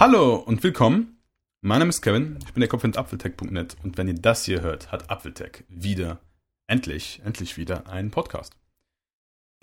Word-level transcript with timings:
Hallo 0.00 0.36
und 0.36 0.62
willkommen. 0.62 1.18
Mein 1.60 1.80
Name 1.80 1.88
ist 1.88 2.02
Kevin, 2.02 2.38
ich 2.46 2.52
bin 2.52 2.60
der 2.60 2.68
Kopf 2.68 2.82
hinter 2.82 3.00
Apfeltech.net 3.00 3.78
und 3.82 3.98
wenn 3.98 4.06
ihr 4.06 4.14
das 4.14 4.44
hier 4.44 4.60
hört, 4.60 4.92
hat 4.92 5.10
Apfeltech 5.10 5.64
wieder, 5.68 6.20
endlich, 6.68 7.20
endlich 7.24 7.56
wieder 7.56 7.88
einen 7.88 8.12
Podcast. 8.12 8.54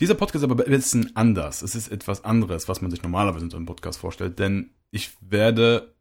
Dieser 0.01 0.15
Podcast 0.15 0.43
ist 0.43 0.51
aber 0.51 0.61
ein 0.61 0.69
bisschen 0.69 1.15
anders. 1.15 1.61
Es 1.61 1.73
ist 1.73 1.87
etwas 1.87 2.25
anderes, 2.25 2.67
was 2.67 2.81
man 2.81 2.91
sich 2.91 3.01
normalerweise 3.01 3.45
in 3.45 3.49
so 3.49 3.55
einem 3.55 3.65
Podcast 3.65 3.97
vorstellt, 3.97 4.37
denn 4.37 4.71
ich 4.91 5.11
werde 5.21 5.95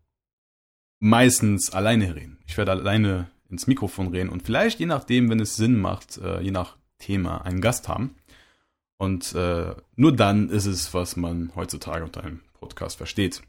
meistens 0.99 1.73
alleine 1.73 2.17
reden. 2.17 2.41
Ich 2.45 2.57
werde 2.59 2.73
alleine 2.73 3.31
ins 3.49 3.69
Mikrofon 3.69 4.09
reden 4.09 4.31
und 4.31 4.43
vielleicht, 4.43 4.81
je 4.81 4.87
nachdem, 4.87 5.31
wenn 5.31 5.39
es 5.39 5.55
Sinn 5.55 5.81
macht, 5.81 6.19
äh, 6.19 6.41
je 6.41 6.51
nach 6.51 6.77
Thema, 6.99 7.43
einen 7.43 7.61
Gast 7.61 7.87
haben. 7.87 8.17
Und 8.97 9.33
äh, 9.37 9.77
nur 9.95 10.17
dann 10.17 10.49
ist 10.51 10.67
es, 10.67 10.93
was 10.93 11.15
man 11.15 11.53
heutzutage 11.55 12.03
unter 12.03 12.25
einem 12.25 12.41
Podcast 12.55 12.97
versteht. 12.97 13.41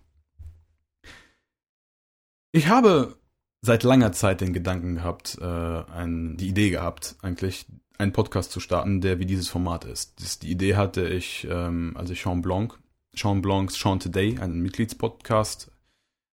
Ich 2.56 2.70
habe 2.70 3.18
seit 3.62 3.84
langer 3.84 4.14
Zeit 4.14 4.40
den 4.40 4.54
Gedanken 4.54 4.96
gehabt, 4.96 5.38
äh, 5.42 5.44
ein, 5.44 6.38
die 6.38 6.48
Idee 6.48 6.70
gehabt, 6.70 7.18
eigentlich 7.22 7.66
einen 7.98 8.14
Podcast 8.14 8.54
zu 8.54 8.62
starten, 8.62 9.02
der 9.02 9.20
wie 9.20 9.26
dieses 9.26 9.50
Format 9.50 9.84
ist. 9.84 10.22
Das, 10.22 10.40
die 10.40 10.52
Idee 10.52 10.78
hatte 10.78 11.06
ich, 11.06 11.46
ähm, 11.52 11.98
als 11.98 12.12
ich 12.12 12.22
Sean 12.22 12.42
Blanc, 12.42 12.80
Sean 13.14 13.42
Blancs 13.42 13.78
Sean 13.78 14.00
Today, 14.00 14.40
einen 14.40 14.62
Mitgliedspodcast, 14.62 15.70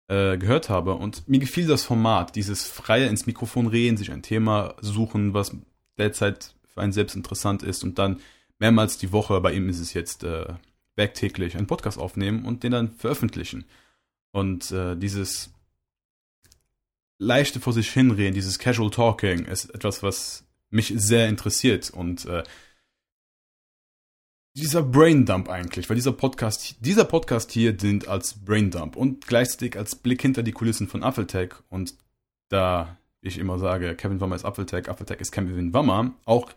äh, 0.10 0.38
gehört 0.38 0.68
habe. 0.68 0.96
Und 0.96 1.26
mir 1.30 1.40
gefiel 1.40 1.68
das 1.68 1.86
Format, 1.86 2.36
dieses 2.36 2.66
freie 2.66 3.08
ins 3.08 3.26
Mikrofon 3.26 3.68
reden, 3.68 3.96
sich 3.96 4.12
ein 4.12 4.22
Thema 4.22 4.76
suchen, 4.82 5.34
was 5.34 5.56
derzeit 5.98 6.54
für 6.68 6.82
einen 6.82 6.92
selbst 6.92 7.16
interessant 7.16 7.64
ist 7.64 7.86
und 7.86 7.98
dann 7.98 8.20
mehrmals 8.58 8.98
die 8.98 9.14
Woche, 9.14 9.40
bei 9.40 9.54
ihm 9.54 9.70
ist 9.70 9.80
es 9.80 9.94
jetzt 9.94 10.26
äh, 10.26 10.48
werktäglich, 10.98 11.56
einen 11.56 11.68
Podcast 11.68 11.98
aufnehmen 11.98 12.44
und 12.44 12.64
den 12.64 12.74
dann 12.74 12.92
veröffentlichen. 12.92 13.64
Und 14.34 14.70
äh, 14.72 14.98
dieses 14.98 15.54
leichte 17.20 17.60
vor 17.60 17.74
sich 17.74 17.92
hinreden, 17.92 18.34
dieses 18.34 18.58
Casual 18.58 18.90
Talking 18.90 19.46
ist 19.46 19.74
etwas, 19.76 20.02
was 20.02 20.46
mich 20.72 20.94
sehr 20.96 21.28
interessiert 21.28 21.90
und 21.92 22.26
äh, 22.26 22.44
dieser 24.56 24.82
Braindump 24.82 25.50
eigentlich, 25.50 25.90
weil 25.90 25.96
dieser 25.96 26.14
Podcast, 26.14 26.78
dieser 26.80 27.06
Podcast 27.06 27.52
hier 27.52 27.74
dient 27.74 28.08
als 28.08 28.34
Braindump 28.34 28.96
und 28.96 29.28
gleichzeitig 29.28 29.78
als 29.78 29.96
Blick 29.96 30.22
hinter 30.22 30.44
die 30.44 30.52
Kulissen 30.52 30.88
von 30.88 31.04
Apfeltech 31.04 31.54
und 31.70 31.96
da 32.50 32.98
ich 33.22 33.38
immer 33.38 33.60
sage, 33.60 33.96
Kevin 33.96 34.22
Wammer 34.22 34.36
ist 34.36 34.46
Apfeltech, 34.46 34.90
Apfeltech 34.90 35.20
ist 35.20 35.32
Kevin 35.32 35.74
Wammer, 35.74 36.14
auch 36.26 36.52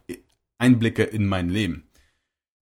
Einblicke 0.58 1.02
in 1.02 1.26
mein 1.26 1.50
Leben. 1.50 1.88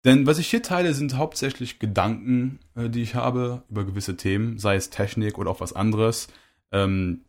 Denn 0.06 0.28
was 0.28 0.38
ich 0.38 0.48
hier 0.48 0.62
teile, 0.62 0.94
sind 0.94 1.18
hauptsächlich 1.18 1.80
Gedanken, 1.80 2.60
äh, 2.76 2.90
die 2.90 3.02
ich 3.02 3.16
habe 3.16 3.64
über 3.70 3.86
gewisse 3.86 4.16
Themen, 4.16 4.60
sei 4.60 4.76
es 4.76 4.92
Technik 4.92 5.38
oder 5.38 5.50
auch 5.50 5.60
was 5.60 5.74
anderes. 5.74 6.28
Ähm, 6.72 7.26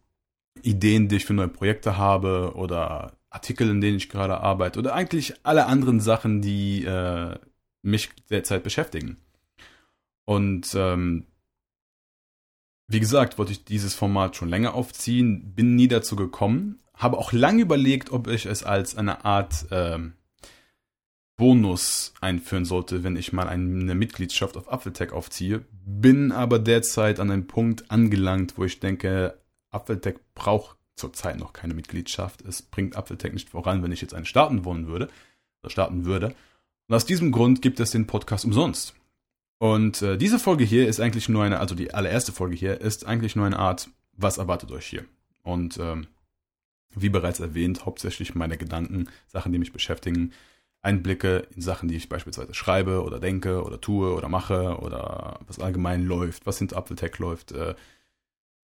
Ideen, 0.65 1.09
die 1.09 1.17
ich 1.17 1.25
für 1.25 1.35
neue 1.35 1.49
Projekte 1.49 1.97
habe 1.97 2.53
oder 2.55 3.13
Artikel, 3.31 3.69
in 3.69 3.81
denen 3.81 3.97
ich 3.97 4.09
gerade 4.09 4.41
arbeite 4.41 4.79
oder 4.79 4.95
eigentlich 4.95 5.35
alle 5.43 5.67
anderen 5.67 6.01
Sachen, 6.01 6.41
die 6.41 6.85
äh, 6.85 7.37
mich 7.83 8.11
derzeit 8.31 8.63
beschäftigen. 8.63 9.19
Und 10.25 10.75
ähm, 10.75 11.27
wie 12.87 13.01
gesagt, 13.01 13.39
wollte 13.39 13.53
ich 13.53 13.65
dieses 13.65 13.95
Format 13.95 14.37
schon 14.37 14.49
länger 14.49 14.75
aufziehen, 14.75 15.55
bin 15.55 15.77
nie 15.77 15.89
dazu 15.89 16.17
gekommen, 16.17 16.81
habe 16.95 17.19
auch 17.19 17.33
lange 17.33 17.63
überlegt, 17.63 18.11
ob 18.11 18.29
ich 18.29 18.47
es 18.47 18.65
als 18.65 18.97
eine 18.97 19.25
Art 19.25 19.67
ähm, 19.71 20.15
Bonus 21.37 22.15
einführen 22.21 22.65
sollte, 22.65 23.05
wenn 23.05 23.15
ich 23.15 23.33
mal 23.33 23.47
eine 23.47 23.95
Mitgliedschaft 23.95 24.57
auf 24.57 24.73
Apfeltech 24.73 25.13
aufziehe, 25.13 25.65
bin 25.71 26.33
aber 26.33 26.59
derzeit 26.59 27.21
an 27.21 27.31
einem 27.31 27.47
Punkt 27.47 27.91
angelangt, 27.91 28.59
wo 28.59 28.65
ich 28.65 28.81
denke, 28.81 29.39
Apfeltech 29.71 30.17
braucht 30.35 30.77
zurzeit 30.97 31.39
noch 31.39 31.53
keine 31.53 31.75
Mitgliedschaft. 31.75 32.43
Es 32.43 32.63
bringt 32.63 32.97
Apfeltech 32.97 33.33
nicht 33.33 33.51
voran, 33.51 33.83
wenn 33.83 33.93
ich 33.93 34.01
jetzt 34.01 34.15
einen 34.15 34.27
starten 34.27 34.65
wollen 34.65 34.87
würde 34.87 35.09
oder 35.63 35.71
starten 35.71 36.05
würde. 36.05 36.35
Und 36.89 36.95
aus 36.95 37.07
diesem 37.07 37.33
Grund 37.33 37.63
gibt 37.63 37.81
es 37.81 37.91
den 37.91 38.07
Podcast 38.07 38.45
umsonst. 38.45 38.95
Und 39.59 40.03
äh, 40.03 40.17
diese 40.17 40.39
Folge 40.39 40.65
hier 40.65 40.89
ist 40.89 41.01
eigentlich 41.01 41.29
nur 41.29 41.45
eine, 41.45 41.59
also 41.59 41.75
die 41.75 41.93
allererste 41.93 42.33
Folge 42.33 42.57
hier 42.57 42.81
ist 42.81 43.07
eigentlich 43.07 43.37
nur 43.37 43.47
eine 43.47 43.59
Art, 43.59 43.91
was 44.13 44.39
erwartet 44.39 44.71
euch 44.71 44.87
hier? 44.87 45.05
Und 45.43 45.79
ähm, 45.79 46.07
wie 46.95 47.09
bereits 47.09 47.41
erwähnt, 47.41 47.85
hauptsächlich 47.85 48.35
meine 48.35 48.57
Gedanken, 48.57 49.09
Sachen, 49.27 49.53
die 49.53 49.59
mich 49.59 49.73
beschäftigen, 49.73 50.33
Einblicke 50.81 51.49
in 51.55 51.61
Sachen, 51.61 51.89
die 51.89 51.97
ich 51.97 52.09
beispielsweise 52.09 52.55
schreibe 52.55 53.03
oder 53.03 53.19
denke 53.19 53.65
oder 53.65 53.81
tue 53.81 54.15
oder 54.15 54.29
mache 54.29 54.79
oder 54.79 55.41
was 55.47 55.59
allgemein 55.59 56.05
läuft, 56.05 56.47
was 56.47 56.59
hinter 56.59 56.77
Apfeltech 56.77 57.19
läuft, 57.19 57.53
äh, 57.53 57.75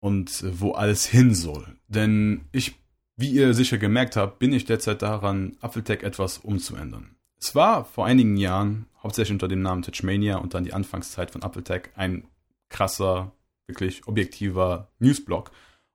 und 0.05 0.43
wo 0.61 0.73
alles 0.73 1.07
hin 1.07 1.33
soll. 1.33 1.65
Denn 1.87 2.45
ich, 2.51 2.75
wie 3.17 3.31
ihr 3.31 3.55
sicher 3.55 3.79
gemerkt 3.79 4.15
habt, 4.15 4.37
bin 4.37 4.53
ich 4.53 4.65
derzeit 4.65 5.01
daran, 5.01 5.57
Apfeltech 5.61 6.03
etwas 6.03 6.37
umzuändern. 6.37 7.15
Es 7.39 7.55
war 7.55 7.85
vor 7.85 8.05
einigen 8.05 8.37
Jahren, 8.37 8.85
hauptsächlich 9.01 9.33
unter 9.33 9.47
dem 9.47 9.63
Namen 9.63 9.81
Touchmania 9.81 10.37
und 10.37 10.53
dann 10.53 10.63
die 10.63 10.73
Anfangszeit 10.73 11.31
von 11.31 11.41
Apfeltech, 11.41 11.89
ein 11.95 12.27
krasser, 12.69 13.31
wirklich 13.65 14.07
objektiver 14.07 14.91
Newsblog. 14.99 15.49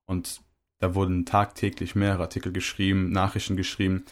Und 0.07 0.41
da 0.81 0.97
wurden 0.97 1.25
tagtäglich 1.25 1.95
mehrere 1.95 2.23
Artikel 2.23 2.51
geschrieben, 2.51 3.13
Nachrichten 3.13 3.55
geschrieben. 3.55 4.07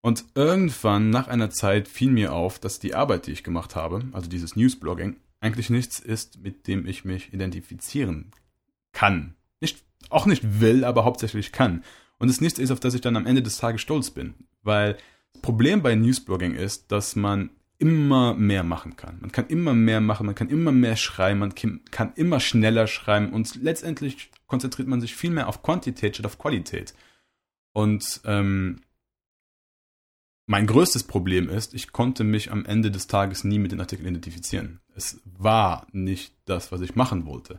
Und 0.00 0.24
irgendwann, 0.34 1.10
nach 1.10 1.28
einer 1.28 1.50
Zeit, 1.50 1.86
fiel 1.86 2.10
mir 2.10 2.32
auf, 2.32 2.58
dass 2.58 2.80
die 2.80 2.96
Arbeit, 2.96 3.28
die 3.28 3.32
ich 3.32 3.44
gemacht 3.44 3.76
habe, 3.76 4.02
also 4.10 4.28
dieses 4.28 4.56
Newsblogging, 4.56 5.14
eigentlich 5.38 5.70
nichts 5.70 6.00
ist, 6.00 6.40
mit 6.40 6.66
dem 6.66 6.88
ich 6.88 7.04
mich 7.04 7.32
identifizieren 7.32 8.32
kann. 8.90 9.36
Auch 10.14 10.26
nicht 10.26 10.60
will, 10.60 10.84
aber 10.84 11.04
hauptsächlich 11.04 11.52
kann. 11.52 11.82
Und 12.18 12.28
es 12.28 12.40
nichts 12.40 12.58
ist, 12.58 12.70
auf 12.70 12.80
das 12.80 12.94
ich 12.94 13.00
dann 13.00 13.16
am 13.16 13.26
Ende 13.26 13.42
des 13.42 13.58
Tages 13.58 13.80
stolz 13.80 14.10
bin. 14.10 14.34
Weil 14.62 14.96
das 15.32 15.42
Problem 15.42 15.82
bei 15.82 15.94
Newsblogging 15.94 16.54
ist, 16.54 16.92
dass 16.92 17.16
man 17.16 17.50
immer 17.78 18.34
mehr 18.34 18.62
machen 18.62 18.96
kann. 18.96 19.18
Man 19.20 19.32
kann 19.32 19.48
immer 19.48 19.74
mehr 19.74 20.00
machen, 20.00 20.26
man 20.26 20.34
kann 20.34 20.48
immer 20.48 20.72
mehr 20.72 20.96
schreiben, 20.96 21.40
man 21.40 21.54
kann 21.54 22.12
immer 22.14 22.38
schneller 22.38 22.86
schreiben 22.86 23.32
und 23.32 23.56
letztendlich 23.56 24.30
konzentriert 24.46 24.86
man 24.86 25.00
sich 25.00 25.16
viel 25.16 25.30
mehr 25.30 25.48
auf 25.48 25.62
Quantität 25.62 26.14
statt 26.14 26.26
auf 26.26 26.38
Qualität. 26.38 26.94
Und 27.72 28.20
ähm, 28.24 28.80
mein 30.46 30.66
größtes 30.66 31.04
Problem 31.04 31.48
ist, 31.48 31.74
ich 31.74 31.90
konnte 31.92 32.22
mich 32.22 32.52
am 32.52 32.64
Ende 32.64 32.90
des 32.90 33.08
Tages 33.08 33.44
nie 33.44 33.58
mit 33.58 33.72
den 33.72 33.80
Artikeln 33.80 34.08
identifizieren. 34.08 34.80
Es 34.94 35.20
war 35.24 35.86
nicht 35.92 36.34
das, 36.44 36.70
was 36.70 36.80
ich 36.82 36.94
machen 36.94 37.26
wollte. 37.26 37.58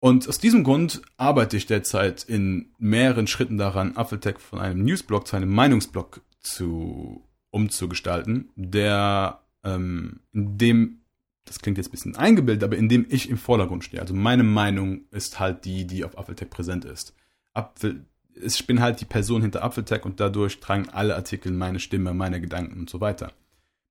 Und 0.00 0.26
aus 0.28 0.38
diesem 0.38 0.64
Grund 0.64 1.02
arbeite 1.18 1.58
ich 1.58 1.66
derzeit 1.66 2.24
in 2.24 2.70
mehreren 2.78 3.26
Schritten 3.26 3.58
daran, 3.58 3.96
Apfeltech 3.96 4.38
von 4.38 4.58
einem 4.58 4.82
Newsblog 4.82 5.26
zu 5.26 5.36
einem 5.36 5.50
Meinungsblog 5.50 6.22
zu 6.40 7.22
umzugestalten, 7.50 8.50
der 8.56 9.42
ähm, 9.62 10.20
in 10.32 10.56
dem, 10.56 11.00
das 11.44 11.60
klingt 11.60 11.76
jetzt 11.76 11.88
ein 11.88 11.92
bisschen 11.92 12.16
eingebildet, 12.16 12.64
aber 12.64 12.78
in 12.78 12.88
dem 12.88 13.06
ich 13.10 13.28
im 13.28 13.36
Vordergrund 13.36 13.84
stehe. 13.84 14.00
Also 14.00 14.14
meine 14.14 14.42
Meinung 14.42 15.02
ist 15.10 15.38
halt 15.38 15.66
die, 15.66 15.86
die 15.86 16.02
auf 16.04 16.16
Apfeltech 16.16 16.48
präsent 16.48 16.86
ist. 16.86 17.14
Apfel, 17.52 18.06
ich 18.32 18.66
bin 18.66 18.80
halt 18.80 19.02
die 19.02 19.06
Person 19.06 19.42
hinter 19.42 19.62
Apfeltech 19.62 20.06
und 20.06 20.18
dadurch 20.18 20.60
tragen 20.60 20.88
alle 20.88 21.14
Artikel 21.14 21.52
meine 21.52 21.78
Stimme, 21.78 22.14
meine 22.14 22.40
Gedanken 22.40 22.80
und 22.80 22.88
so 22.88 23.02
weiter. 23.02 23.32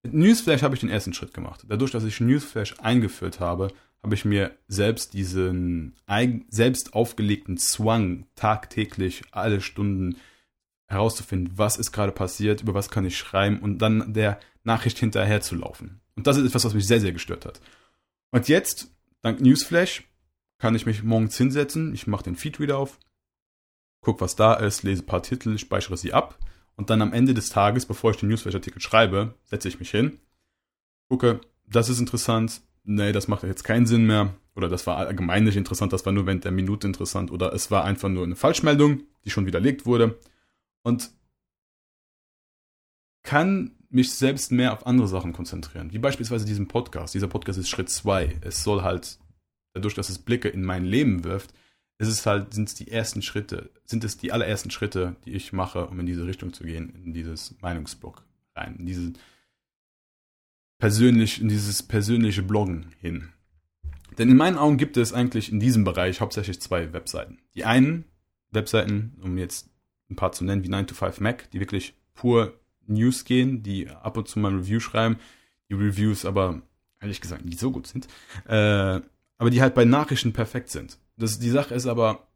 Mit 0.03 0.13
Newsflash 0.13 0.61
habe 0.61 0.75
ich 0.75 0.81
den 0.81 0.89
ersten 0.89 1.13
Schritt 1.13 1.33
gemacht. 1.33 1.65
Dadurch, 1.67 1.91
dass 1.91 2.05
ich 2.05 2.21
Newsflash 2.21 2.75
eingeführt 2.79 3.39
habe, 3.39 3.69
habe 4.01 4.15
ich 4.15 4.23
mir 4.23 4.55
selbst 4.67 5.13
diesen 5.13 5.95
selbst 6.49 6.93
aufgelegten 6.93 7.57
Zwang, 7.57 8.25
tagtäglich 8.35 9.23
alle 9.31 9.59
Stunden 9.59 10.15
herauszufinden, 10.87 11.57
was 11.57 11.77
ist 11.77 11.91
gerade 11.91 12.13
passiert, 12.13 12.61
über 12.61 12.73
was 12.73 12.89
kann 12.89 13.05
ich 13.05 13.17
schreiben 13.17 13.59
und 13.59 13.79
dann 13.79 14.13
der 14.13 14.39
Nachricht 14.63 14.97
hinterher 14.97 15.41
zu 15.41 15.55
laufen. 15.55 16.01
Und 16.15 16.27
das 16.27 16.37
ist 16.37 16.47
etwas, 16.47 16.65
was 16.65 16.73
mich 16.73 16.87
sehr, 16.87 17.01
sehr 17.01 17.11
gestört 17.11 17.45
hat. 17.45 17.59
Und 18.31 18.47
jetzt, 18.47 18.91
dank 19.21 19.41
Newsflash, 19.41 20.03
kann 20.59 20.75
ich 20.75 20.85
mich 20.85 21.03
morgens 21.03 21.37
hinsetzen, 21.37 21.93
ich 21.93 22.07
mache 22.07 22.23
den 22.23 22.35
Feedreader 22.35 22.77
auf, 22.77 22.99
gucke, 24.01 24.21
was 24.21 24.35
da 24.35 24.53
ist, 24.53 24.83
lese 24.83 25.03
ein 25.03 25.07
paar 25.07 25.23
Titel, 25.23 25.57
speichere 25.57 25.97
sie 25.97 26.13
ab 26.13 26.39
und 26.79 26.89
dann 26.89 27.01
am 27.01 27.11
Ende 27.11 27.33
des 27.33 27.49
Tages, 27.49 27.85
bevor 27.85 28.11
ich 28.11 28.17
den 28.17 28.29
Newsflash-Artikel 28.29 28.81
schreibe, 28.81 29.35
setze 29.43 29.67
ich 29.67 29.81
mich 29.81 29.91
hin, 29.91 30.17
gucke, 31.09 31.41
das 31.67 31.89
ist 31.89 31.99
interessant, 31.99 32.61
nee, 32.85 33.11
das 33.11 33.27
macht 33.27 33.43
jetzt 33.43 33.65
keinen 33.65 33.85
Sinn 33.85 34.07
mehr. 34.07 34.33
Oder 34.55 34.69
das 34.69 34.87
war 34.87 34.95
allgemein 34.95 35.43
nicht 35.43 35.57
interessant, 35.57 35.91
das 35.91 36.05
war 36.05 36.13
nur 36.13 36.25
während 36.25 36.45
der 36.45 36.53
Minute 36.53 36.87
interessant. 36.87 37.31
Oder 37.31 37.51
es 37.51 37.69
war 37.69 37.83
einfach 37.83 38.07
nur 38.07 38.23
eine 38.23 38.37
Falschmeldung, 38.37 39.03
die 39.25 39.29
schon 39.29 39.45
widerlegt 39.45 39.85
wurde. 39.85 40.21
Und 40.81 41.11
kann 43.23 43.75
mich 43.89 44.13
selbst 44.13 44.53
mehr 44.53 44.71
auf 44.71 44.87
andere 44.87 45.09
Sachen 45.09 45.33
konzentrieren. 45.33 45.91
Wie 45.91 45.99
beispielsweise 45.99 46.45
diesen 46.45 46.69
Podcast. 46.69 47.13
Dieser 47.13 47.27
Podcast 47.27 47.59
ist 47.59 47.67
Schritt 47.67 47.89
2. 47.89 48.37
Es 48.39 48.63
soll 48.63 48.83
halt, 48.83 49.19
dadurch, 49.73 49.95
dass 49.95 50.07
es 50.07 50.19
Blicke 50.19 50.47
in 50.47 50.63
mein 50.63 50.85
Leben 50.85 51.25
wirft, 51.25 51.53
ist 51.99 52.07
es 52.07 52.25
halt, 52.25 52.53
sind 52.53 52.69
es 52.69 52.75
die 52.75 52.89
ersten 52.89 53.21
Schritte, 53.21 53.69
sind 53.85 54.03
es 54.03 54.17
die 54.17 54.31
allerersten 54.31 54.71
Schritte, 54.71 55.17
die 55.25 55.33
ich 55.33 55.53
mache, 55.53 55.85
um 55.87 55.99
in 55.99 56.05
diese 56.05 56.25
Richtung 56.25 56.53
zu 56.53 56.63
gehen, 56.63 56.93
in 57.03 57.13
dieses 57.13 57.55
Meinungsblock 57.61 58.23
rein, 58.55 58.77
in 58.79 58.85
diesen 58.85 59.17
persönlich, 60.79 61.41
in 61.41 61.49
dieses 61.49 61.83
persönliche 61.83 62.41
Bloggen 62.41 62.87
hin. 63.01 63.29
Denn 64.17 64.29
in 64.29 64.37
meinen 64.37 64.57
Augen 64.57 64.77
gibt 64.77 64.95
es 64.95 65.13
eigentlich 65.13 65.51
in 65.51 65.59
diesem 65.59 65.83
Bereich 65.83 66.21
hauptsächlich 66.21 66.61
zwei 66.61 66.93
Webseiten. 66.93 67.37
Die 67.53 67.65
einen 67.65 68.05
Webseiten, 68.49 69.17
um 69.21 69.37
jetzt 69.37 69.69
ein 70.09 70.15
paar 70.15 70.31
zu 70.31 70.45
nennen, 70.45 70.63
wie 70.63 70.69
9to5Mac, 70.69 71.49
die 71.51 71.59
wirklich 71.59 71.93
pur 72.13 72.53
News 72.87 73.25
gehen, 73.25 73.61
die 73.61 73.89
ab 73.89 74.17
und 74.17 74.27
zu 74.27 74.39
mal 74.39 74.51
ein 74.51 74.59
Review 74.59 74.79
schreiben, 74.79 75.17
die 75.69 75.75
Reviews 75.75 76.25
aber 76.25 76.61
ehrlich 77.01 77.21
gesagt 77.21 77.45
nicht 77.45 77.59
so 77.59 77.71
gut 77.71 77.87
sind, 77.87 78.07
äh, 78.45 79.01
aber 79.37 79.49
die 79.49 79.61
halt 79.61 79.75
bei 79.75 79.85
Nachrichten 79.85 80.33
perfekt 80.33 80.69
sind. 80.69 80.97
Das, 81.19 81.37
die 81.37 81.49
Sache 81.49 81.75
ist 81.75 81.85
aber, 81.85 82.27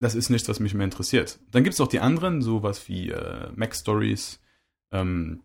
das 0.00 0.14
ist 0.14 0.28
nichts, 0.28 0.48
was 0.48 0.60
mich 0.60 0.74
mehr 0.74 0.84
interessiert. 0.84 1.38
Dann 1.50 1.64
gibt 1.64 1.74
es 1.74 1.80
auch 1.80 1.88
die 1.88 2.00
anderen, 2.00 2.42
sowas 2.42 2.88
wie 2.88 3.10
äh, 3.10 3.50
Mac 3.54 3.74
Stories, 3.74 4.40
ähm, 4.92 5.42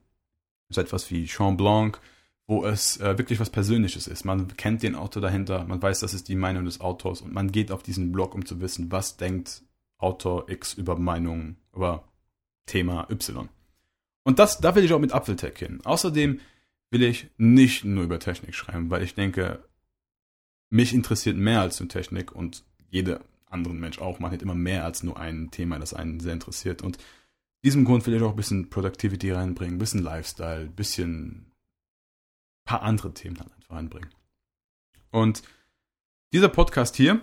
so 0.70 0.82
etwas 0.82 1.10
wie 1.12 1.26
Jean 1.26 1.56
Blanc, 1.56 2.00
wo 2.48 2.66
es 2.66 2.98
äh, 2.98 3.18
wirklich 3.18 3.40
was 3.40 3.50
Persönliches 3.50 4.08
ist. 4.08 4.26
Man 4.26 4.56
kennt 4.58 4.84
den 4.84 4.96
Autor 4.96 5.22
dahinter, 5.22 5.66
man 5.66 5.82
weiß, 5.82 6.00
das 6.00 6.14
ist 6.14 6.28
die 6.28 6.36
Meinung 6.36 6.66
des 6.66 6.82
Autors 6.82 7.22
und 7.22 7.32
man 7.32 7.52
geht 7.52 7.72
auf 7.72 7.84
diesen 7.84 8.12
Blog, 8.12 8.36
um 8.36 8.46
zu 8.46 8.60
wissen, 8.60 8.92
was 8.92 9.18
denkt 9.18 9.64
Autor 9.98 10.50
X 10.50 10.74
über 10.74 10.98
Meinung, 10.98 11.56
über 11.74 12.04
Thema 12.66 13.08
Y. 13.10 13.50
Und 14.24 14.40
das, 14.40 14.60
da 14.60 14.76
will 14.76 14.84
ich 14.84 14.94
auch 14.94 15.00
mit 15.00 15.14
Apfeltech 15.14 15.58
hin. 15.58 15.80
Außerdem 15.84 16.40
will 16.90 17.04
ich 17.04 17.28
nicht 17.38 17.86
nur 17.86 18.04
über 18.04 18.20
Technik 18.20 18.56
schreiben, 18.56 18.90
weil 18.90 19.04
ich 19.04 19.16
denke, 19.16 19.64
mich 20.74 20.92
interessiert 20.92 21.38
mehr 21.38 21.62
als 21.62 21.80
nur 21.80 21.88
Technik 21.88 22.32
und 22.32 22.64
jeder 22.90 23.22
andere 23.46 23.76
Mensch 23.76 24.00
auch. 24.00 24.18
Man 24.18 24.32
hat 24.32 24.42
immer 24.42 24.56
mehr 24.56 24.84
als 24.86 25.04
nur 25.04 25.20
ein 25.20 25.52
Thema, 25.52 25.78
das 25.78 25.94
einen 25.94 26.20
sehr 26.20 26.34
interessiert. 26.34 26.82
Und 26.82 26.98
diesem 27.64 27.86
Grund 27.86 28.08
will 28.08 28.16
ich 28.16 28.24
auch 28.24 28.32
ein 28.32 28.36
bisschen 28.36 28.72
Productivity 28.72 29.32
reinbringen, 29.32 29.76
ein 29.76 29.80
bisschen 29.80 30.02
Lifestyle, 30.02 30.62
ein 30.62 30.76
bisschen 30.76 31.26
ein 31.28 31.52
paar 32.66 32.82
andere 32.82 33.14
Themen 33.14 33.36
dann 33.36 33.52
einfach 33.52 33.76
reinbringen. 33.76 34.10
Und 35.12 35.44
dieser 36.34 36.50
Podcast 36.50 36.96
hier 36.96 37.22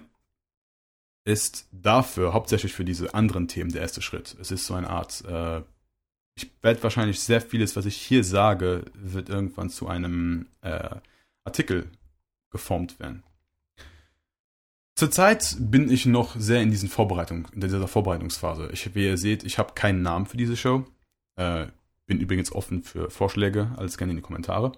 ist 1.24 1.66
dafür, 1.72 2.32
hauptsächlich 2.32 2.72
für 2.72 2.84
diese 2.84 3.14
anderen 3.14 3.48
Themen, 3.48 3.72
der 3.72 3.82
erste 3.82 4.00
Schritt. 4.00 4.36
Es 4.40 4.52
ist 4.52 4.64
so 4.64 4.74
eine 4.74 4.88
Art, 4.88 5.24
äh, 5.24 5.62
ich 6.36 6.52
werde 6.62 6.84
wahrscheinlich 6.84 7.18
sehr 7.18 7.40
vieles, 7.40 7.74
was 7.74 7.84
ich 7.84 7.96
hier 7.96 8.22
sage, 8.22 8.84
wird 8.94 9.28
irgendwann 9.28 9.70
zu 9.70 9.88
einem 9.88 10.46
äh, 10.60 11.00
Artikel 11.42 11.90
geformt 12.50 13.00
werden. 13.00 13.24
Zurzeit 15.00 15.56
bin 15.58 15.90
ich 15.90 16.04
noch 16.04 16.36
sehr 16.36 16.60
in 16.60 16.70
diesen 16.70 16.90
Vorbereitung, 16.90 17.48
in 17.54 17.62
dieser 17.62 17.88
Vorbereitungsphase. 17.88 18.68
Ich, 18.70 18.94
wie 18.94 19.06
ihr 19.06 19.16
seht, 19.16 19.44
ich 19.44 19.56
habe 19.56 19.72
keinen 19.72 20.02
Namen 20.02 20.26
für 20.26 20.36
diese 20.36 20.58
Show. 20.58 20.84
Äh, 21.36 21.68
bin 22.04 22.20
übrigens 22.20 22.52
offen 22.52 22.82
für 22.82 23.08
Vorschläge, 23.08 23.70
alles 23.78 23.96
gerne 23.96 24.10
in 24.10 24.18
die 24.18 24.22
Kommentare. 24.22 24.72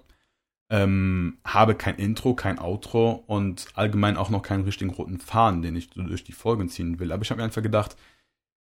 Ähm, 0.69 1.39
habe 1.43 1.75
kein 1.75 1.97
Intro, 1.97 2.35
kein 2.35 2.57
Outro 2.57 3.21
und 3.27 3.67
allgemein 3.73 4.15
auch 4.15 4.29
noch 4.29 4.43
keinen 4.43 4.63
richtigen 4.63 4.91
roten 4.91 5.19
Faden, 5.19 5.61
den 5.61 5.75
ich 5.75 5.89
durch 5.89 6.23
die 6.23 6.31
Folgen 6.31 6.69
ziehen 6.69 6.99
will. 6.99 7.11
Aber 7.11 7.23
ich 7.23 7.29
habe 7.29 7.39
mir 7.39 7.43
einfach 7.43 7.61
gedacht, 7.61 7.97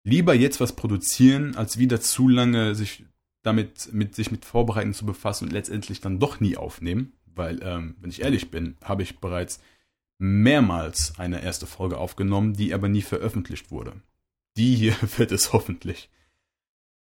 lieber 0.03 0.33
jetzt 0.33 0.63
was 0.63 0.75
produzieren, 0.75 1.57
als 1.57 1.79
wieder 1.79 2.01
zu 2.01 2.27
lange 2.27 2.75
sich 2.75 3.05
damit 3.43 3.93
mit 3.93 4.15
sich 4.15 4.31
mit 4.31 4.47
Vorbereiten 4.47 4.95
zu 4.95 5.05
befassen 5.05 5.49
und 5.49 5.53
letztendlich 5.53 6.01
dann 6.01 6.21
doch 6.21 6.41
nie 6.41 6.57
aufnehmen. 6.57 7.13
Weil, 7.27 7.61
ähm, 7.63 7.97
wenn 8.01 8.09
ich 8.09 8.23
ehrlich 8.23 8.51
bin, 8.51 8.79
habe 8.83 9.03
ich 9.03 9.19
bereits 9.19 9.61
mehrmals 10.21 11.19
eine 11.19 11.43
erste 11.43 11.67
Folge 11.67 11.97
aufgenommen, 11.97 12.53
die 12.53 12.75
aber 12.75 12.89
nie 12.89 13.01
veröffentlicht 13.01 13.71
wurde. 13.71 13.95
Die 14.57 14.77
hier 14.77 14.95
wird 15.17 15.33
es 15.33 15.53
hoffentlich. 15.53 16.11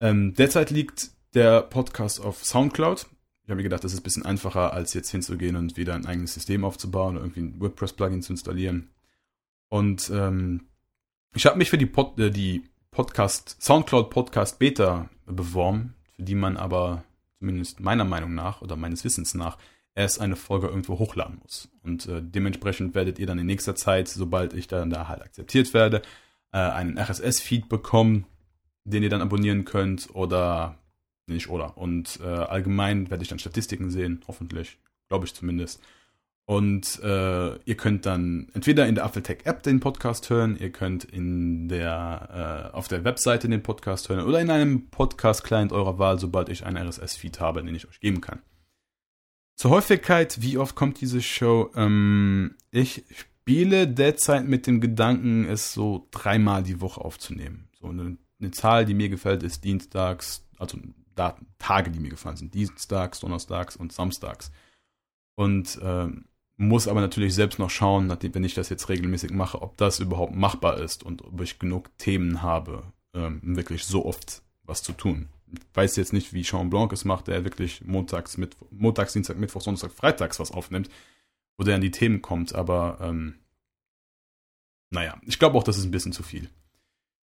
Ähm, 0.01 0.35
derzeit 0.35 0.71
liegt 0.71 1.11
der 1.35 1.63
Podcast 1.63 2.21
auf 2.21 2.45
Soundcloud. 2.45 3.07
Ich 3.43 3.51
habe 3.51 3.57
mir 3.57 3.65
gedacht, 3.65 3.83
das 3.83 3.93
ist 3.93 4.01
ein 4.01 4.05
bisschen 4.05 4.25
einfacher, 4.25 4.73
als 4.73 4.95
jetzt 4.95 5.11
hinzugehen 5.11 5.57
und 5.57 5.77
wieder 5.77 5.95
ein 5.95 6.07
eigenes 6.07 6.35
System 6.35 6.65
aufzubauen 6.65 7.17
oder 7.17 7.25
irgendwie 7.25 7.41
ein 7.41 7.61
WordPress-Plugin 7.61 8.23
zu 8.23 8.33
installieren. 8.33 8.91
Und 9.69 10.09
ähm, 10.15 10.69
ich 11.35 11.47
habe 11.47 11.59
mich 11.59 11.69
für 11.69 11.79
die, 11.79 11.87
Pod, 11.87 12.19
äh, 12.21 12.31
die 12.31 12.71
Podcast, 12.93 13.61
Soundcloud 13.61 14.11
Podcast 14.11 14.61
Beta 14.61 15.11
beworben, 15.27 15.95
für 16.15 16.23
die 16.23 16.37
man 16.37 16.57
aber 16.57 17.03
zumindest 17.39 17.81
meiner 17.81 18.05
Meinung 18.05 18.35
nach 18.35 18.63
oder 18.63 18.77
meines 18.77 19.03
Wissens 19.03 19.35
nach 19.35 19.59
erst 19.95 20.21
eine 20.21 20.37
Folge 20.37 20.69
irgendwo 20.69 20.99
hochladen 20.99 21.39
muss. 21.43 21.69
Und 21.83 22.07
äh, 22.07 22.23
dementsprechend 22.23 22.95
werdet 22.95 23.19
ihr 23.19 23.27
dann 23.27 23.39
in 23.39 23.47
nächster 23.47 23.75
Zeit, 23.75 24.09
sobald 24.09 24.55
ich 24.55 24.69
dann 24.69 24.91
da 24.91 25.09
halt 25.09 25.23
akzeptiert 25.23 25.75
werde, 25.75 26.03
äh, 26.53 26.59
einen 26.59 26.99
RSS-Feed 26.99 27.69
bekommen, 27.69 28.27
den 28.85 29.03
ihr 29.03 29.11
dann 29.11 29.23
abonnieren 29.23 29.65
könnt 29.65 30.15
oder 30.15 30.77
nicht 31.27 31.49
oder. 31.49 31.77
Und 31.77 32.21
äh, 32.23 32.27
allgemein 32.27 33.11
werde 33.11 33.23
ich 33.23 33.29
dann 33.29 33.39
Statistiken 33.39 33.91
sehen, 33.91 34.21
hoffentlich, 34.27 34.79
glaube 35.09 35.27
ich 35.27 35.35
zumindest. 35.35 35.81
Und 36.47 37.01
äh, 37.05 37.55
ihr 37.65 37.77
könnt 37.77 38.07
dann 38.07 38.49
entweder 38.55 38.89
in 38.89 38.97
der 38.97 39.05
Apfeltech 39.05 39.43
App 39.45 39.63
den 39.63 39.79
Podcast 39.79 40.29
hören, 40.31 40.57
ihr 40.59 40.71
könnt 40.71 41.05
in 41.05 41.69
der 41.69 42.73
äh, 42.73 42.77
auf 42.77 42.89
der 42.89 43.05
Webseite 43.05 43.49
den 43.49 43.63
Podcast 43.63 44.09
hören 44.09 44.27
oder 44.27 44.41
in 44.41 44.51
einem 44.51 44.91
Podcast 44.91 45.45
Client 45.45 45.73
eurer 45.73 46.01
Wahl, 46.01 46.19
sobald 46.19 46.49
ich 46.49 46.67
einen 46.67 46.77
RSS 46.77 47.15
Feed 47.15 47.39
habe, 47.39 47.63
den 47.63 47.73
ich 47.73 47.87
euch 47.87 48.01
geben 48.01 48.21
kann. 48.21 48.41
Zur 49.61 49.73
Häufigkeit, 49.73 50.41
wie 50.41 50.57
oft 50.57 50.75
kommt 50.75 51.03
diese 51.03 51.21
Show? 51.21 51.71
Ähm, 51.75 52.55
ich 52.71 53.05
spiele 53.11 53.87
derzeit 53.87 54.49
mit 54.49 54.67
dem 54.67 54.81
Gedanken, 54.81 55.45
es 55.45 55.75
so 55.75 56.09
dreimal 56.13 56.63
die 56.63 56.81
Woche 56.81 57.03
aufzunehmen. 57.03 57.69
So 57.79 57.89
eine, 57.89 58.17
eine 58.41 58.51
Zahl, 58.53 58.87
die 58.87 58.95
mir 58.95 59.11
gefällt, 59.11 59.43
ist 59.43 59.63
dienstags, 59.63 60.47
also 60.57 60.79
Daten, 61.15 61.47
Tage, 61.59 61.91
die 61.91 62.01
mir 62.01 62.09
gefallen 62.09 62.39
sind. 62.39 62.55
Dienstags, 62.55 63.21
Donnerstags 63.21 63.77
und 63.77 63.93
Samstags. 63.93 64.51
Und 65.35 65.79
äh, 65.83 66.09
muss 66.57 66.89
aber 66.89 67.03
natürlich 67.03 67.35
selbst 67.35 67.59
noch 67.59 67.69
schauen, 67.69 68.07
nachdem, 68.07 68.35
wenn 68.35 68.45
ich 68.45 68.55
das 68.55 68.71
jetzt 68.71 68.89
regelmäßig 68.89 69.31
mache, 69.31 69.61
ob 69.61 69.77
das 69.77 70.01
überhaupt 70.01 70.35
machbar 70.35 70.79
ist 70.79 71.03
und 71.03 71.23
ob 71.23 71.39
ich 71.43 71.59
genug 71.59 71.91
Themen 71.99 72.41
habe, 72.41 72.85
ähm, 73.13 73.41
wirklich 73.43 73.85
so 73.85 74.07
oft 74.07 74.41
was 74.65 74.83
zu 74.83 74.93
tun. 74.93 75.29
Weiß 75.75 75.97
jetzt 75.97 76.13
nicht, 76.13 76.33
wie 76.33 76.43
Jean 76.43 76.71
Blanc 76.71 76.93
es 76.93 77.05
macht, 77.05 77.29
der 77.29 77.45
wirklich 77.45 77.85
montags, 77.85 78.37
mit, 78.37 78.57
montags, 78.71 79.13
Dienstag, 79.13 79.39
Mittwoch, 79.39 79.61
Sonntag, 79.61 79.93
Freitags 79.93 80.41
was 80.41 80.53
aufnimmt, 80.53 80.89
wo 81.57 81.65
der 81.65 81.77
an 81.77 81.81
die 81.81 81.91
Themen 81.91 82.23
kommt, 82.23 82.55
aber 82.55 82.99
ähm, 83.01 83.35
naja, 84.91 85.21
ich 85.27 85.39
glaube 85.39 85.57
auch, 85.57 85.63
das 85.63 85.79
ist 85.79 85.85
ein 85.85 85.91
bisschen 85.91 86.13
zu 86.13 86.23
viel. 86.23 86.49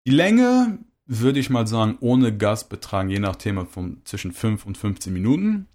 Die 0.06 0.12
Länge 0.12 0.78
würde 1.06 1.40
ich 1.40 1.50
mal 1.50 1.66
sagen, 1.66 1.98
ohne 2.00 2.36
Gast 2.36 2.68
betragen, 2.68 3.10
je 3.10 3.18
nach 3.18 3.36
Thema 3.36 3.66
von 3.66 4.00
zwischen 4.04 4.32
5 4.32 4.66
und 4.66 4.78
15 4.78 5.12
Minuten. 5.12 5.68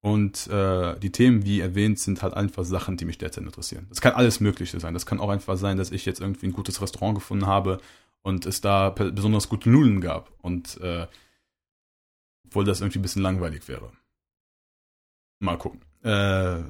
Und 0.00 0.46
äh, 0.46 0.98
die 1.00 1.10
Themen, 1.10 1.44
wie 1.44 1.60
erwähnt, 1.60 1.98
sind 1.98 2.22
halt 2.22 2.32
einfach 2.34 2.64
Sachen, 2.64 2.96
die 2.96 3.04
mich 3.04 3.18
derzeit 3.18 3.44
interessieren. 3.44 3.86
Das 3.88 4.00
kann 4.00 4.12
alles 4.12 4.40
Mögliche 4.40 4.78
sein. 4.78 4.94
Das 4.94 5.06
kann 5.06 5.18
auch 5.18 5.28
einfach 5.28 5.56
sein, 5.56 5.76
dass 5.76 5.90
ich 5.90 6.06
jetzt 6.06 6.20
irgendwie 6.20 6.46
ein 6.46 6.52
gutes 6.52 6.80
Restaurant 6.80 7.16
gefunden 7.16 7.46
habe 7.46 7.80
und 8.22 8.46
es 8.46 8.60
da 8.60 8.90
besonders 8.90 9.48
gute 9.48 9.68
Nudeln 9.68 10.00
gab. 10.00 10.32
Und 10.40 10.80
äh, 10.80 11.08
obwohl 12.48 12.64
das 12.64 12.80
irgendwie 12.80 12.98
ein 12.98 13.02
bisschen 13.02 13.22
langweilig 13.22 13.68
wäre. 13.68 13.92
Mal 15.38 15.56
gucken. 15.56 15.80
Äh, 16.02 16.62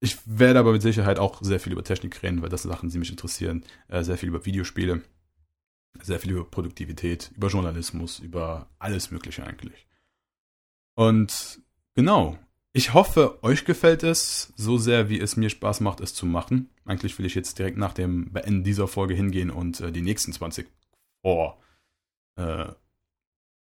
ich 0.00 0.18
werde 0.24 0.58
aber 0.58 0.72
mit 0.72 0.82
Sicherheit 0.82 1.18
auch 1.18 1.42
sehr 1.42 1.60
viel 1.60 1.72
über 1.72 1.84
Technik 1.84 2.22
reden, 2.22 2.42
weil 2.42 2.48
das 2.48 2.62
Sachen, 2.62 2.88
die 2.88 2.98
mich 2.98 3.10
interessieren. 3.10 3.64
Äh, 3.88 4.04
sehr 4.04 4.18
viel 4.18 4.28
über 4.28 4.44
Videospiele 4.44 5.02
sehr 6.00 6.20
viel 6.20 6.32
über 6.32 6.44
Produktivität, 6.44 7.30
über 7.36 7.48
Journalismus, 7.48 8.18
über 8.18 8.68
alles 8.78 9.10
Mögliche 9.10 9.44
eigentlich. 9.44 9.86
Und 10.94 11.60
genau, 11.94 12.38
ich 12.72 12.94
hoffe, 12.94 13.42
euch 13.42 13.64
gefällt 13.64 14.02
es 14.02 14.52
so 14.56 14.78
sehr, 14.78 15.08
wie 15.08 15.20
es 15.20 15.36
mir 15.36 15.50
Spaß 15.50 15.80
macht, 15.80 16.00
es 16.00 16.14
zu 16.14 16.26
machen. 16.26 16.70
Eigentlich 16.84 17.18
will 17.18 17.26
ich 17.26 17.34
jetzt 17.34 17.58
direkt 17.58 17.76
nach 17.76 17.94
dem 17.94 18.32
Beenden 18.32 18.64
dieser 18.64 18.88
Folge 18.88 19.14
hingehen 19.14 19.50
und 19.50 19.80
äh, 19.80 19.92
die 19.92 20.02
nächsten 20.02 20.32
20 20.32 20.66
vor, 21.22 21.60
äh, 22.36 22.66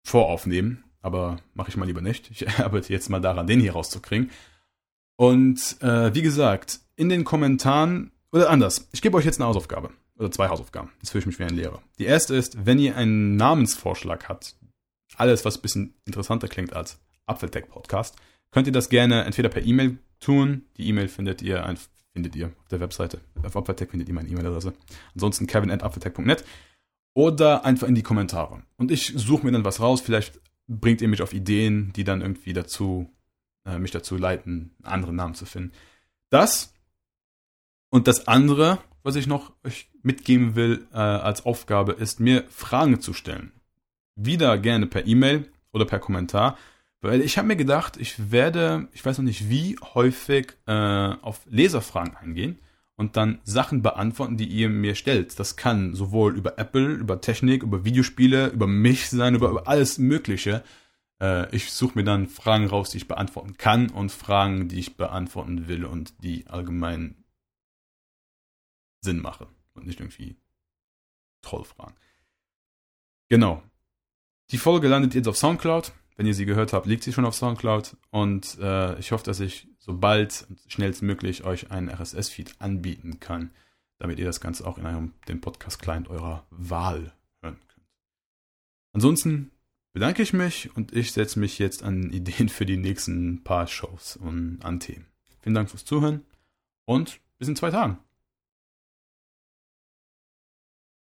voraufnehmen. 0.03 0.83
Aber 1.03 1.37
mache 1.53 1.69
ich 1.69 1.77
mal 1.77 1.85
lieber 1.85 2.01
nicht. 2.01 2.31
Ich 2.31 2.49
arbeite 2.59 2.91
jetzt 2.91 3.09
mal 3.09 3.21
daran, 3.21 3.45
den 3.45 3.59
hier 3.59 3.73
rauszukriegen. 3.73 4.31
Und 5.15 5.77
äh, 5.81 6.15
wie 6.15 6.23
gesagt, 6.23 6.79
in 6.95 7.09
den 7.09 7.23
Kommentaren, 7.23 8.11
oder 8.31 8.49
anders, 8.49 8.87
ich 8.91 9.03
gebe 9.03 9.15
euch 9.17 9.25
jetzt 9.25 9.39
eine 9.39 9.47
Hausaufgabe 9.47 9.91
oder 10.17 10.31
zwei 10.31 10.47
Hausaufgaben. 10.47 10.89
Jetzt 10.99 11.11
fühle 11.11 11.19
ich 11.19 11.25
mich 11.27 11.39
wie 11.39 11.43
ein 11.43 11.55
Lehrer. 11.55 11.83
Die 11.99 12.05
erste 12.05 12.35
ist, 12.35 12.65
wenn 12.65 12.79
ihr 12.79 12.95
einen 12.95 13.35
Namensvorschlag 13.35 14.27
habt, 14.29 14.55
alles, 15.15 15.45
was 15.45 15.57
ein 15.57 15.61
bisschen 15.61 15.93
interessanter 16.05 16.47
klingt 16.47 16.73
als 16.73 16.97
Apfeltech 17.27 17.67
Podcast, 17.69 18.15
könnt 18.51 18.67
ihr 18.67 18.73
das 18.73 18.89
gerne 18.89 19.25
entweder 19.25 19.49
per 19.49 19.63
E-Mail 19.63 19.97
tun. 20.19 20.63
Die 20.77 20.87
E-Mail 20.87 21.09
findet 21.09 21.41
ihr, 21.41 21.75
findet 22.13 22.35
ihr 22.35 22.47
auf 22.47 22.67
der 22.69 22.79
Webseite. 22.79 23.21
Auf 23.43 23.55
Apfeltech 23.55 23.89
findet 23.89 24.07
ihr 24.07 24.15
meine 24.15 24.29
E-Mail-Adresse. 24.29 24.73
Ansonsten 25.13 25.47
kevin 25.47 25.69
at 25.69 25.83
apfeltech.net 25.83 26.43
oder 27.13 27.65
einfach 27.65 27.87
in 27.87 27.95
die 27.95 28.03
Kommentare. 28.03 28.63
Und 28.77 28.89
ich 28.89 29.13
suche 29.15 29.45
mir 29.45 29.51
dann 29.51 29.65
was 29.65 29.79
raus. 29.79 30.01
Vielleicht 30.01 30.39
bringt 30.67 31.01
ihr 31.01 31.07
mich 31.07 31.21
auf 31.21 31.33
Ideen, 31.33 31.93
die 31.93 32.03
dann 32.03 32.21
irgendwie 32.21 32.53
dazu, 32.53 33.09
äh, 33.65 33.77
mich 33.79 33.91
dazu 33.91 34.17
leiten, 34.17 34.75
einen 34.83 34.93
anderen 34.93 35.15
Namen 35.15 35.35
zu 35.35 35.45
finden. 35.45 35.71
Das 36.29 36.73
und 37.89 38.07
das 38.07 38.27
andere, 38.27 38.79
was 39.03 39.15
ich 39.15 39.27
noch 39.27 39.53
euch 39.63 39.89
mitgeben 40.01 40.55
will 40.55 40.87
äh, 40.91 40.97
als 40.97 41.45
Aufgabe, 41.45 41.93
ist 41.93 42.19
mir 42.19 42.43
Fragen 42.49 43.01
zu 43.01 43.13
stellen. 43.13 43.51
Wieder 44.15 44.57
gerne 44.57 44.87
per 44.87 45.05
E-Mail 45.05 45.51
oder 45.71 45.85
per 45.85 45.99
Kommentar. 45.99 46.57
Weil 47.01 47.21
ich 47.21 47.37
habe 47.37 47.49
mir 47.49 47.55
gedacht, 47.55 47.97
ich 47.97 48.31
werde, 48.31 48.87
ich 48.93 49.05
weiß 49.05 49.17
noch 49.17 49.25
nicht 49.25 49.49
wie 49.49 49.77
häufig, 49.93 50.53
äh, 50.65 50.71
auf 50.71 51.41
Leserfragen 51.49 52.15
eingehen 52.15 52.57
und 53.03 53.17
dann 53.17 53.39
Sachen 53.43 53.81
beantworten, 53.81 54.37
die 54.37 54.47
ihr 54.47 54.69
mir 54.69 54.95
stellt. 54.95 55.37
Das 55.37 55.57
kann 55.57 55.93
sowohl 55.93 56.37
über 56.37 56.57
Apple, 56.57 56.87
über 56.87 57.19
Technik, 57.19 57.61
über 57.61 57.83
Videospiele, 57.83 58.47
über 58.47 58.65
mich 58.65 59.09
sein, 59.09 59.35
über, 59.35 59.49
über 59.49 59.67
alles 59.67 59.97
Mögliche. 59.97 60.63
Äh, 61.21 61.53
ich 61.53 61.73
suche 61.73 61.97
mir 61.97 62.05
dann 62.05 62.27
Fragen 62.27 62.65
raus, 62.65 62.91
die 62.91 62.97
ich 62.97 63.09
beantworten 63.09 63.57
kann 63.57 63.89
und 63.89 64.09
Fragen, 64.09 64.69
die 64.69 64.79
ich 64.79 64.95
beantworten 64.95 65.67
will 65.67 65.83
und 65.83 66.23
die 66.23 66.47
allgemein 66.47 67.25
Sinn 69.01 69.21
machen 69.21 69.47
und 69.73 69.85
nicht 69.85 69.99
irgendwie 69.99 70.37
Trollfragen. 71.41 71.97
Genau. 73.27 73.61
Die 74.51 74.57
Folge 74.57 74.87
landet 74.87 75.13
jetzt 75.13 75.27
auf 75.27 75.35
Soundcloud. 75.35 75.91
Wenn 76.15 76.25
ihr 76.25 76.33
sie 76.33 76.45
gehört 76.45 76.73
habt, 76.73 76.85
liegt 76.85 77.03
sie 77.03 77.13
schon 77.13 77.25
auf 77.25 77.35
Soundcloud. 77.35 77.97
Und 78.11 78.57
äh, 78.59 78.97
ich 78.99 79.11
hoffe, 79.11 79.23
dass 79.23 79.39
ich 79.39 79.67
sobald 79.79 80.47
schnellstmöglich 80.67 81.43
euch 81.43 81.71
einen 81.71 81.89
RSS-Feed 81.89 82.55
anbieten 82.59 83.19
kann, 83.19 83.51
damit 83.97 84.19
ihr 84.19 84.25
das 84.25 84.41
Ganze 84.41 84.65
auch 84.65 84.77
in 84.77 84.85
einem 84.85 85.13
dem 85.27 85.41
Podcast-Client 85.41 86.09
eurer 86.09 86.45
Wahl 86.51 87.13
hören 87.41 87.57
könnt. 87.67 87.81
Ansonsten 88.93 89.51
bedanke 89.93 90.21
ich 90.21 90.33
mich 90.33 90.75
und 90.75 90.93
ich 90.93 91.11
setze 91.11 91.39
mich 91.39 91.59
jetzt 91.59 91.83
an 91.83 92.09
Ideen 92.11 92.49
für 92.49 92.65
die 92.65 92.77
nächsten 92.77 93.43
paar 93.43 93.67
Shows 93.67 94.15
und 94.15 94.59
an 94.63 94.79
Themen. 94.79 95.07
Vielen 95.41 95.55
Dank 95.55 95.69
fürs 95.69 95.85
Zuhören 95.85 96.25
und 96.85 97.19
bis 97.37 97.47
in 97.47 97.55
zwei 97.55 97.71
Tagen. 97.71 97.97